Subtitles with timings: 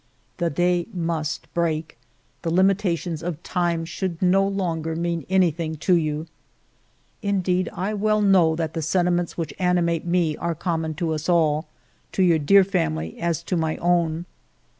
[0.37, 1.95] The day must break.
[2.41, 6.25] The limi tations of time should no longer mean anything to you.
[7.21, 10.03] 248 FIVE YEARS OF MY LIFE" Indeed, I well know that the sentiments which animate
[10.07, 11.67] me are common to us all,
[12.13, 14.25] to your dear family as to my own.